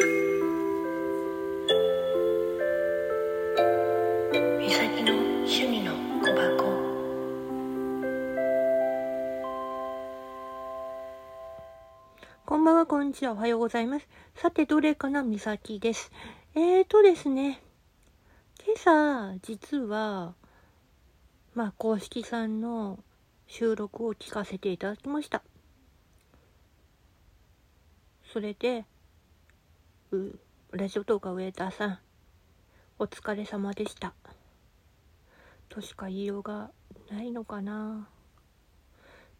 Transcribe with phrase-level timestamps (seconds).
[0.00, 0.06] こ
[12.56, 14.08] んばんは、こんにちは、おはようございます。
[14.36, 16.10] さて、どれかな、みさきです。
[16.54, 17.60] えーとですね、
[18.64, 20.32] 今朝、実は、
[21.54, 22.98] まあ、公式さんの
[23.46, 25.42] 収録を聞かせていただきました。
[28.32, 28.86] それで、
[30.72, 31.98] ラジオ動画ウェーターさん、
[32.98, 34.12] お疲れ様でした。
[35.68, 36.72] としか言いようが
[37.12, 38.08] ないのかな。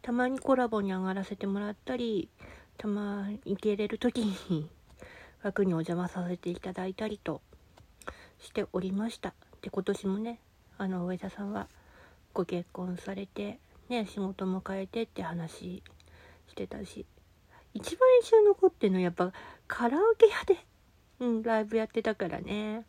[0.01, 2.29] たまにコラボに上がらせてもらったり、
[2.77, 4.69] たまに行けれる時に
[5.43, 7.41] 枠にお邪魔させていただいたりと
[8.39, 9.33] しておりました。
[9.61, 10.39] で、今年もね、
[10.77, 11.67] あの、上田さんは
[12.33, 13.59] ご結婚されて、
[13.89, 15.83] ね、仕事も変えてって話
[16.47, 17.05] してたし、
[17.73, 19.31] 一番印象に残ってるのはやっぱ
[19.67, 20.57] カラオケ屋で、
[21.19, 22.85] うん、ライブやってたからね。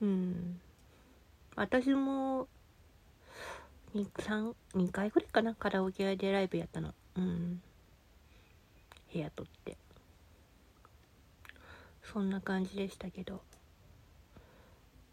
[0.00, 0.60] うん。
[1.54, 2.48] 私も、
[3.94, 6.94] 2、3、2回ぐらいかな、カラオケ屋でライブやったの。
[7.16, 7.62] うん。
[9.12, 9.76] 部屋取って
[12.02, 13.42] そんな感じでしたけど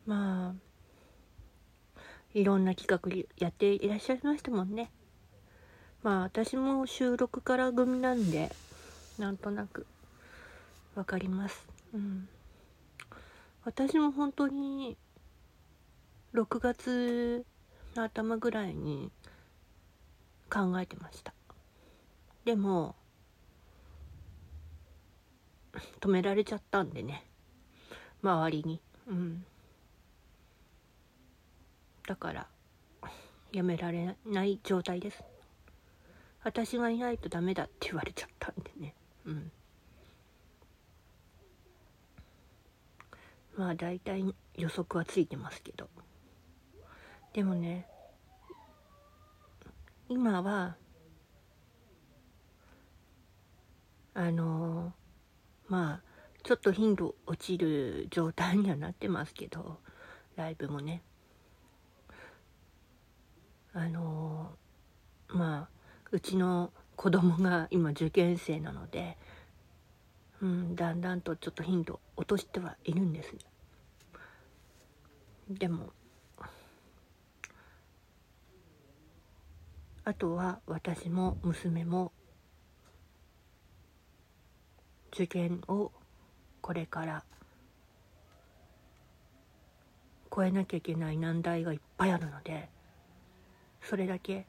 [0.05, 1.99] まあ
[2.33, 4.89] いろんな企画やっていらっしゃいましたもんね
[6.01, 8.51] まあ私も収録から組なんで
[9.17, 9.85] なんとなく
[10.95, 11.67] わかります。
[11.93, 12.27] うん。
[13.65, 14.97] 私も本当に
[16.33, 17.45] 6月
[17.95, 19.11] の頭ぐらいに
[20.49, 21.33] 考えてました。
[22.45, 22.95] でも
[25.99, 27.25] 止められちゃったんでね。
[28.23, 28.81] 周りに。
[29.07, 29.45] うん。
[32.07, 32.47] だから
[33.51, 35.23] やめられない状態です。
[36.43, 38.95] 私がいないとダメだって言われちゃったんでね。
[39.25, 39.51] うん。
[43.57, 44.23] まあ大体
[44.55, 45.89] 予測はついてますけど。
[47.33, 47.85] でもね
[50.07, 50.75] 今は
[54.15, 54.93] あの
[55.67, 56.09] まあ
[56.43, 59.77] ちょっと頻度落ちる状態にはなってますけど
[60.35, 61.01] ライブもね。
[63.71, 64.28] あの
[66.11, 69.17] うちの子供が今受験生なので、
[70.41, 73.33] うん、だんだんとちょっと頻度落としてはいるんです。
[73.33, 73.39] ね
[75.49, 75.91] でも
[80.03, 82.11] あとは私も娘も
[85.11, 85.91] 受験を
[86.61, 87.23] これから
[90.33, 92.69] 超えなきゃいけない難題がいっぱいあるので
[93.81, 94.45] それだけ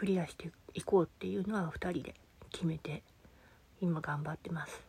[0.00, 2.14] クリアしていこうっていうのは2人で
[2.50, 3.02] 決めて
[3.82, 4.82] 今頑張ってます。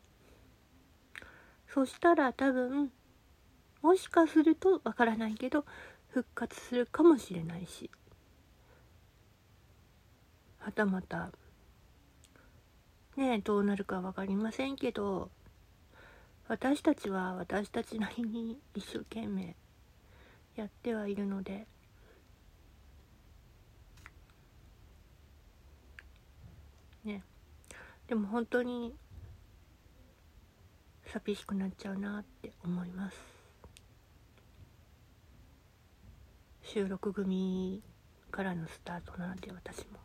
[1.67, 2.93] そしたら多分
[3.81, 5.65] もしかするとわからないけど
[6.11, 7.91] 復活するかもしれないし
[10.59, 11.31] はたまた
[13.17, 15.29] ねえどうなるか分かりませんけど
[16.47, 19.57] 私たちは私たちなりに一生懸命
[20.55, 21.67] やってはいるので
[27.03, 27.23] ね
[28.07, 28.93] でも本当に
[31.05, 33.17] 寂しくなっちゃうなって思います
[36.63, 37.81] 収録組
[38.31, 39.99] からのスタートなので私も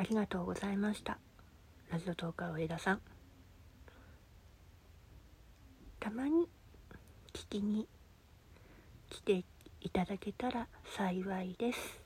[0.00, 1.18] ありがとうございました。
[1.92, 3.00] ラジオトーカー上田さん。
[5.98, 6.48] たまに
[7.34, 7.86] 聞きに
[9.10, 9.44] 来て
[9.80, 12.00] いただけたら幸いです。